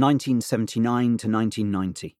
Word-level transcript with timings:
1979 0.00 1.18
to 1.18 1.28
1990. 1.28 2.16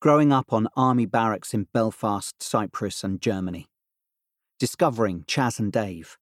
Growing 0.00 0.32
up 0.32 0.52
on 0.52 0.68
army 0.76 1.04
barracks 1.04 1.52
in 1.52 1.66
Belfast, 1.74 2.40
Cyprus, 2.40 3.02
and 3.02 3.20
Germany. 3.20 3.66
Discovering 4.60 5.24
Chas 5.26 5.58
and 5.58 5.72
Dave. 5.72 6.16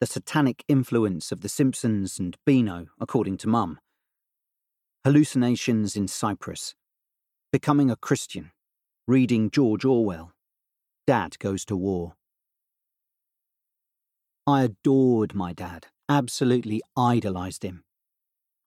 The 0.00 0.06
satanic 0.06 0.62
influence 0.68 1.32
of 1.32 1.40
The 1.40 1.48
Simpsons 1.48 2.18
and 2.18 2.36
Beano, 2.44 2.88
according 3.00 3.38
to 3.38 3.48
Mum. 3.48 3.78
Hallucinations 5.04 5.96
in 5.96 6.08
Cyprus. 6.08 6.74
Becoming 7.50 7.90
a 7.90 7.96
Christian. 7.96 8.50
Reading 9.06 9.50
George 9.50 9.84
Orwell. 9.84 10.32
Dad 11.06 11.38
goes 11.38 11.64
to 11.66 11.76
war. 11.76 12.16
I 14.46 14.64
adored 14.64 15.34
my 15.34 15.54
dad, 15.54 15.86
absolutely 16.10 16.82
idolised 16.94 17.62
him. 17.62 17.84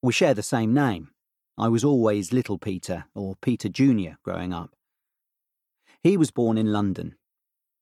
We 0.02 0.14
share 0.14 0.34
the 0.34 0.42
same 0.42 0.74
name. 0.74 1.12
I 1.60 1.70
was 1.70 1.84
always 1.84 2.32
Little 2.32 2.60
Peter, 2.60 3.06
or 3.16 3.36
Peter 3.42 3.68
Jr., 3.68 4.12
growing 4.24 4.54
up. 4.54 4.76
He 6.04 6.16
was 6.16 6.30
born 6.30 6.56
in 6.56 6.72
London, 6.72 7.16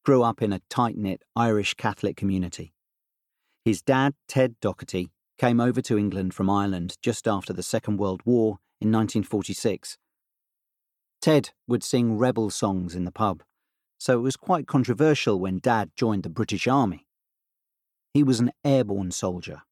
grew 0.06 0.24
up 0.24 0.42
in 0.42 0.54
a 0.54 0.62
tight 0.70 0.96
knit 0.96 1.24
Irish 1.36 1.74
Catholic 1.74 2.16
community. 2.16 2.74
His 3.66 3.82
dad, 3.82 4.14
Ted 4.30 4.56
Doherty, 4.62 5.12
came 5.38 5.60
over 5.60 5.82
to 5.82 5.98
England 5.98 6.34
from 6.34 6.50
Ireland 6.50 6.96
just 7.02 7.28
after 7.28 7.52
the 7.52 7.64
Second 7.64 7.98
World 7.98 8.22
War 8.24 8.60
in 8.80 8.92
1946. 8.92 9.98
Ted 11.22 11.50
would 11.68 11.84
sing 11.84 12.18
rebel 12.18 12.50
songs 12.50 12.96
in 12.96 13.04
the 13.04 13.12
pub, 13.12 13.44
so 13.98 14.18
it 14.18 14.22
was 14.22 14.38
quite 14.38 14.68
controversial 14.68 15.40
when 15.40 15.60
Dad 15.60 15.92
joined 15.98 16.24
the 16.24 16.30
British 16.30 16.68
Army. 16.68 17.08
He 18.14 18.24
was 18.24 18.40
an 18.40 18.52
airborne 18.64 19.12
soldier, 19.12 19.64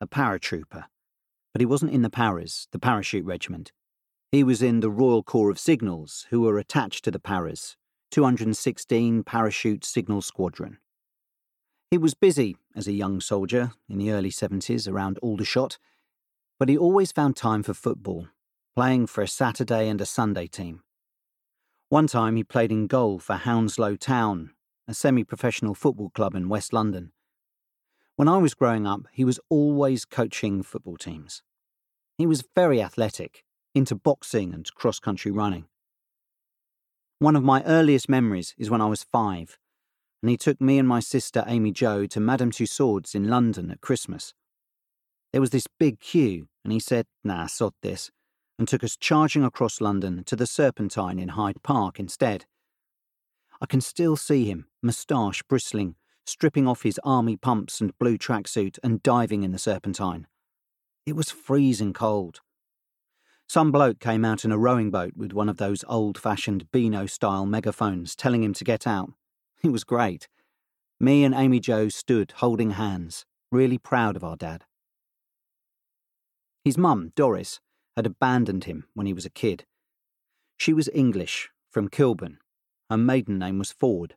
a 0.00 0.06
paratrooper, 0.06 0.84
but 1.52 1.60
he 1.60 1.66
wasn't 1.66 1.92
in 1.92 2.02
the 2.02 2.10
Paras, 2.10 2.68
the 2.72 2.78
parachute 2.78 3.24
regiment. 3.24 3.72
He 4.30 4.42
was 4.42 4.62
in 4.62 4.80
the 4.80 4.90
Royal 4.90 5.22
Corps 5.22 5.50
of 5.50 5.58
Signals, 5.58 6.26
who 6.30 6.40
were 6.40 6.58
attached 6.58 7.04
to 7.04 7.10
the 7.10 7.18
Paras, 7.18 7.76
216 8.10 9.24
Parachute 9.24 9.84
Signal 9.84 10.22
Squadron. 10.22 10.78
He 11.90 11.98
was 11.98 12.14
busy 12.14 12.56
as 12.74 12.86
a 12.86 12.92
young 12.92 13.20
soldier 13.20 13.72
in 13.88 13.98
the 13.98 14.10
early 14.10 14.30
70s 14.30 14.90
around 14.90 15.18
Aldershot, 15.18 15.78
but 16.58 16.70
he 16.70 16.78
always 16.78 17.12
found 17.12 17.36
time 17.36 17.62
for 17.62 17.74
football, 17.74 18.28
playing 18.74 19.06
for 19.06 19.22
a 19.22 19.28
Saturday 19.28 19.88
and 19.88 20.00
a 20.00 20.06
Sunday 20.06 20.46
team. 20.46 20.82
One 21.90 22.06
time 22.06 22.36
he 22.36 22.44
played 22.44 22.72
in 22.72 22.86
goal 22.86 23.18
for 23.18 23.34
Hounslow 23.34 23.96
Town, 23.96 24.52
a 24.88 24.94
semi 24.94 25.24
professional 25.24 25.74
football 25.74 26.08
club 26.08 26.34
in 26.34 26.48
West 26.48 26.72
London. 26.72 27.12
When 28.16 28.28
I 28.28 28.38
was 28.38 28.54
growing 28.54 28.86
up, 28.86 29.02
he 29.12 29.24
was 29.24 29.40
always 29.50 30.06
coaching 30.06 30.62
football 30.62 30.96
teams. 30.96 31.42
He 32.18 32.26
was 32.26 32.44
very 32.54 32.82
athletic, 32.82 33.44
into 33.74 33.94
boxing 33.94 34.52
and 34.52 34.72
cross 34.74 34.98
country 34.98 35.30
running. 35.30 35.66
One 37.18 37.36
of 37.36 37.44
my 37.44 37.62
earliest 37.64 38.08
memories 38.08 38.54
is 38.58 38.70
when 38.70 38.80
I 38.80 38.86
was 38.86 39.04
five, 39.04 39.58
and 40.22 40.30
he 40.30 40.36
took 40.36 40.60
me 40.60 40.78
and 40.78 40.88
my 40.88 41.00
sister 41.00 41.44
Amy 41.46 41.72
Jo 41.72 42.06
to 42.06 42.20
Madame 42.20 42.50
Tussauds 42.50 43.14
in 43.14 43.28
London 43.28 43.70
at 43.70 43.80
Christmas. 43.80 44.34
There 45.32 45.40
was 45.40 45.50
this 45.50 45.66
big 45.78 46.00
queue, 46.00 46.48
and 46.64 46.72
he 46.72 46.80
said, 46.80 47.06
Nah, 47.24 47.46
sod 47.46 47.72
this, 47.82 48.10
and 48.58 48.68
took 48.68 48.84
us 48.84 48.96
charging 48.96 49.44
across 49.44 49.80
London 49.80 50.22
to 50.24 50.36
the 50.36 50.46
Serpentine 50.46 51.18
in 51.18 51.30
Hyde 51.30 51.62
Park 51.62 51.98
instead. 51.98 52.44
I 53.60 53.66
can 53.66 53.80
still 53.80 54.16
see 54.16 54.44
him, 54.44 54.66
moustache 54.82 55.42
bristling, 55.44 55.94
stripping 56.26 56.68
off 56.68 56.82
his 56.82 57.00
army 57.04 57.36
pumps 57.36 57.80
and 57.80 57.96
blue 57.98 58.18
tracksuit 58.18 58.78
and 58.82 59.02
diving 59.02 59.42
in 59.44 59.52
the 59.52 59.58
Serpentine. 59.58 60.26
It 61.04 61.16
was 61.16 61.30
freezing 61.30 61.92
cold. 61.92 62.40
Some 63.48 63.72
bloke 63.72 63.98
came 63.98 64.24
out 64.24 64.44
in 64.44 64.52
a 64.52 64.58
rowing 64.58 64.90
boat 64.90 65.14
with 65.16 65.32
one 65.32 65.48
of 65.48 65.56
those 65.56 65.84
old 65.88 66.16
fashioned 66.16 66.70
Beano 66.70 67.06
style 67.06 67.44
megaphones 67.44 68.14
telling 68.14 68.42
him 68.42 68.54
to 68.54 68.64
get 68.64 68.86
out. 68.86 69.12
It 69.62 69.70
was 69.70 69.84
great. 69.84 70.28
Me 71.00 71.24
and 71.24 71.34
Amy 71.34 71.60
Jo 71.60 71.88
stood 71.88 72.32
holding 72.36 72.72
hands, 72.72 73.26
really 73.50 73.78
proud 73.78 74.16
of 74.16 74.24
our 74.24 74.36
dad. 74.36 74.64
His 76.64 76.78
mum, 76.78 77.12
Doris, 77.16 77.60
had 77.96 78.06
abandoned 78.06 78.64
him 78.64 78.86
when 78.94 79.06
he 79.06 79.12
was 79.12 79.26
a 79.26 79.30
kid. 79.30 79.64
She 80.56 80.72
was 80.72 80.88
English, 80.94 81.50
from 81.70 81.88
Kilburn. 81.88 82.38
Her 82.88 82.96
maiden 82.96 83.38
name 83.38 83.58
was 83.58 83.72
Ford. 83.72 84.14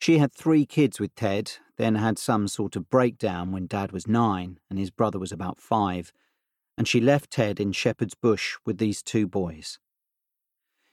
She 0.00 0.18
had 0.18 0.32
three 0.32 0.64
kids 0.64 1.00
with 1.00 1.14
Ted, 1.14 1.52
then 1.76 1.96
had 1.96 2.18
some 2.18 2.48
sort 2.48 2.76
of 2.76 2.90
breakdown 2.90 3.52
when 3.52 3.66
Dad 3.66 3.92
was 3.92 4.06
nine 4.06 4.58
and 4.70 4.78
his 4.78 4.90
brother 4.90 5.18
was 5.18 5.32
about 5.32 5.60
five, 5.60 6.12
and 6.76 6.86
she 6.86 7.00
left 7.00 7.30
Ted 7.30 7.60
in 7.60 7.72
Shepherd's 7.72 8.14
Bush 8.14 8.56
with 8.64 8.78
these 8.78 9.02
two 9.02 9.26
boys. 9.26 9.78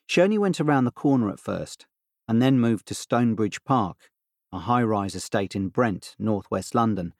She 0.07 0.21
only 0.21 0.37
went 0.37 0.59
around 0.59 0.85
the 0.85 0.91
corner 0.91 1.29
at 1.29 1.39
first, 1.39 1.85
and 2.27 2.41
then 2.41 2.59
moved 2.59 2.85
to 2.87 2.93
Stonebridge 2.93 3.63
Park, 3.63 4.09
a 4.51 4.59
high 4.59 4.83
rise 4.83 5.15
estate 5.15 5.55
in 5.55 5.69
Brent, 5.69 6.15
northwest 6.19 6.75
London, 6.75 7.13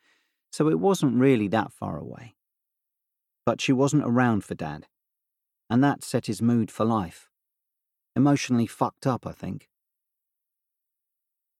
so 0.51 0.67
it 0.67 0.79
wasn't 0.79 1.19
really 1.19 1.47
that 1.47 1.71
far 1.71 1.97
away. 1.97 2.35
But 3.45 3.61
she 3.61 3.71
wasn't 3.71 4.03
around 4.05 4.43
for 4.43 4.55
Dad, 4.55 4.87
and 5.69 5.83
that 5.83 6.03
set 6.03 6.25
his 6.25 6.41
mood 6.41 6.69
for 6.69 6.85
life. 6.85 7.29
Emotionally 8.15 8.67
fucked 8.67 9.07
up, 9.07 9.25
I 9.25 9.31
think. 9.31 9.69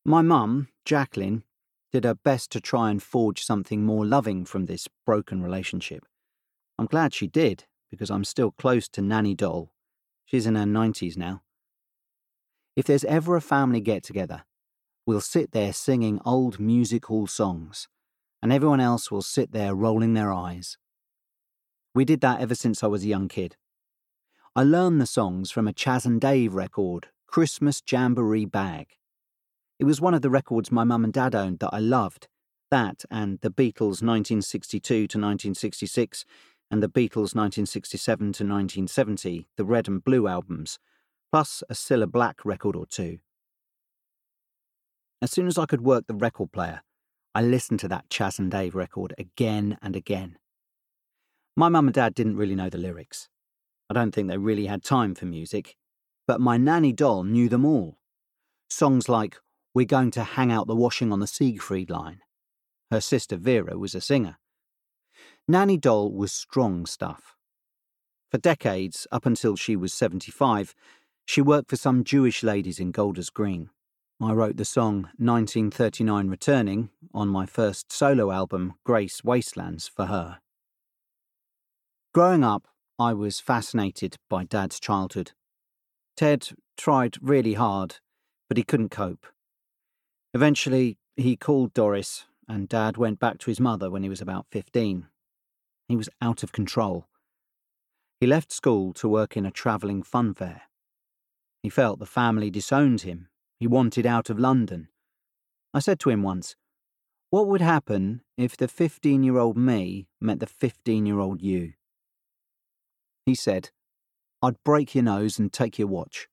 My 0.06 0.22
mum, 0.22 0.68
Jacqueline, 0.84 1.44
did 1.92 2.04
her 2.04 2.16
best 2.16 2.52
to 2.52 2.62
try 2.62 2.90
and 2.90 3.04
forge 3.04 3.44
something 3.44 3.84
more 3.84 4.06
loving 4.06 4.46
from 4.46 4.66
this 4.66 4.88
broken 5.06 5.42
relationship. 5.42 6.06
I'm 6.80 6.86
glad 6.86 7.14
she 7.14 7.28
did, 7.28 7.66
because 7.90 8.10
I'm 8.10 8.24
still 8.24 8.52
close 8.52 8.88
to 8.90 9.02
Nanny 9.02 9.36
Doll. 9.36 9.72
She's 10.26 10.46
in 10.46 10.56
her 10.56 10.64
90s 10.64 11.18
now. 11.18 11.42
If 12.76 12.86
there's 12.86 13.04
ever 13.04 13.36
a 13.36 13.42
family 13.42 13.82
get 13.82 14.04
together, 14.04 14.46
we'll 15.06 15.22
sit 15.22 15.52
there 15.52 15.74
singing 15.74 16.22
old 16.26 16.60
music 16.60 17.08
hall 17.08 17.28
songs, 17.28 17.90
and 18.42 18.54
everyone 18.54 18.80
else 18.80 19.12
will 19.12 19.22
sit 19.22 19.52
there 19.52 19.76
rolling 19.76 20.14
their 20.14 20.32
eyes. 20.32 20.78
We 21.94 22.06
did 22.06 22.22
that 22.22 22.40
ever 22.40 22.56
since 22.56 22.84
I 22.84 22.88
was 22.88 23.04
a 23.04 23.08
young 23.08 23.28
kid. 23.28 23.58
I 24.56 24.64
learned 24.64 25.02
the 25.02 25.06
songs 25.06 25.52
from 25.52 25.68
a 25.68 25.74
Chas 25.74 26.06
and 26.06 26.20
Dave 26.22 26.54
record, 26.54 27.10
Christmas 27.28 27.82
Jamboree 27.86 28.46
Bag. 28.46 28.88
It 29.82 29.86
was 29.86 30.00
one 30.00 30.14
of 30.14 30.22
the 30.22 30.30
records 30.30 30.72
my 30.72 30.84
mum 30.84 31.04
and 31.04 31.12
dad 31.12 31.34
owned 31.34 31.58
that 31.58 31.72
I 31.74 31.80
loved. 31.80 32.28
That 32.70 33.04
and 33.10 33.40
the 33.42 33.50
Beatles 33.50 34.04
1962 34.04 34.80
to 34.80 35.02
1966 35.18 36.24
and 36.70 36.84
the 36.84 36.88
Beatles 36.88 37.34
1967 37.34 38.20
to 38.20 38.44
1970, 38.44 39.48
the 39.58 39.66
Red 39.66 39.88
and 39.88 40.04
Blue 40.04 40.28
albums, 40.28 40.78
plus 41.32 41.64
a 41.68 41.74
Cilla 41.74 42.06
Black 42.06 42.46
record 42.46 42.76
or 42.76 42.86
two. 42.86 43.18
As 45.20 45.32
soon 45.32 45.48
as 45.48 45.58
I 45.58 45.66
could 45.66 45.82
work 45.82 46.06
the 46.06 46.14
record 46.14 46.52
player, 46.52 46.84
I 47.34 47.42
listened 47.42 47.80
to 47.80 47.88
that 47.88 48.08
Chas 48.12 48.38
and 48.38 48.52
Dave 48.52 48.76
record 48.76 49.16
again 49.18 49.80
and 49.82 49.96
again. 49.96 50.38
My 51.58 51.70
mum 51.70 51.88
and 51.88 51.96
dad 51.96 52.14
didn't 52.14 52.38
really 52.38 52.56
know 52.56 52.70
the 52.70 52.78
lyrics. 52.78 53.30
I 53.90 53.96
don't 53.96 54.12
think 54.14 54.28
they 54.28 54.38
really 54.38 54.68
had 54.68 54.84
time 54.84 55.16
for 55.16 55.26
music, 55.26 55.76
but 56.28 56.40
my 56.40 56.58
nanny 56.58 56.94
doll 56.94 57.24
knew 57.24 57.50
them 57.50 57.66
all. 57.66 57.98
Songs 58.70 59.10
like 59.10 59.38
we're 59.74 59.86
going 59.86 60.12
to 60.12 60.24
hang 60.24 60.52
out 60.52 60.68
the 60.68 60.76
washing 60.76 61.12
on 61.12 61.20
the 61.20 61.28
Siegfried 61.28 61.90
line. 61.90 62.20
Her 62.90 63.02
sister 63.02 63.38
Vera 63.38 63.78
was 63.78 63.96
a 63.96 64.02
singer. 64.02 64.38
Nanny 65.48 65.78
Doll 65.78 66.12
was 66.12 66.32
strong 66.32 66.86
stuff. 66.86 67.36
For 68.30 68.38
decades, 68.38 69.08
up 69.12 69.26
until 69.26 69.56
she 69.56 69.76
was 69.76 69.94
75, 69.94 70.74
she 71.26 71.42
worked 71.42 71.70
for 71.70 71.76
some 71.76 72.04
Jewish 72.04 72.44
ladies 72.44 72.80
in 72.80 72.92
Golders 72.92 73.30
Green. 73.30 73.70
I 74.22 74.34
wrote 74.34 74.58
the 74.58 74.66
song 74.66 75.10
1939 75.18 76.28
Returning 76.28 76.90
on 77.14 77.28
my 77.28 77.46
first 77.46 77.92
solo 77.92 78.32
album, 78.32 78.76
Grace 78.84 79.24
Wastelands, 79.24 79.88
for 79.88 80.06
her. 80.06 80.40
Growing 82.14 82.44
up, 82.44 82.68
I 83.00 83.14
was 83.14 83.40
fascinated 83.40 84.18
by 84.30 84.44
Dad's 84.44 84.80
childhood. 84.80 85.32
Ted 86.16 86.50
tried 86.78 87.18
really 87.22 87.54
hard, 87.54 87.96
but 88.48 88.58
he 88.58 88.64
couldn't 88.64 88.90
cope. 88.90 89.26
Eventually, 90.34 90.98
he 91.16 91.36
called 91.36 91.74
Doris, 91.74 92.26
and 92.48 92.70
Dad 92.70 92.98
went 92.98 93.20
back 93.20 93.38
to 93.40 93.52
his 93.52 93.60
mother 93.60 93.90
when 93.90 94.04
he 94.04 94.10
was 94.10 94.22
about 94.22 94.46
15. 94.52 95.08
He 95.90 95.96
was 95.96 96.10
out 96.22 96.42
of 96.42 96.52
control. 96.52 97.08
He 98.20 98.28
left 98.28 98.52
school 98.52 98.94
to 98.94 99.10
work 99.10 99.36
in 99.36 99.46
a 99.46 99.52
travelling 99.52 100.04
fun 100.04 100.34
fair. 100.34 100.64
He 101.64 101.70
felt 101.70 102.00
the 102.00 102.06
family 102.06 102.50
disowned 102.50 103.02
him. 103.02 103.28
He 103.60 103.68
wanted 103.68 104.06
out 104.06 104.30
of 104.30 104.40
London. 104.40 104.88
I 105.74 105.80
said 105.80 106.00
to 106.02 106.10
him 106.10 106.24
once, 106.24 106.56
What 107.30 107.48
would 107.48 107.62
happen 107.62 108.22
if 108.38 108.56
the 108.56 108.68
15 108.68 109.24
year 109.24 109.38
old 109.38 109.58
me 109.58 110.08
met 110.20 110.40
the 110.40 110.48
15 110.48 111.06
year 111.06 111.20
old 111.20 111.42
you? 111.42 111.74
He 113.26 113.36
said, 113.36 113.70
I'd 114.42 114.64
break 114.64 114.96
your 114.96 115.04
nose 115.04 115.38
and 115.38 115.52
take 115.52 115.78
your 115.78 115.88
watch. 115.88 116.28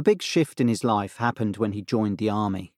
The 0.00 0.12
big 0.12 0.22
shift 0.22 0.62
in 0.62 0.68
his 0.68 0.82
life 0.82 1.18
happened 1.18 1.58
when 1.58 1.72
he 1.72 1.82
joined 1.82 2.16
the 2.16 2.30
army. 2.30 2.72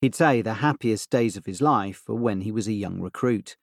He'd 0.00 0.14
say 0.14 0.40
the 0.40 0.64
happiest 0.64 1.10
days 1.10 1.36
of 1.36 1.44
his 1.44 1.60
life 1.60 2.04
were 2.08 2.14
when 2.14 2.40
he 2.40 2.50
was 2.50 2.66
a 2.66 2.72
young 2.72 3.02
recruit. 3.02 3.58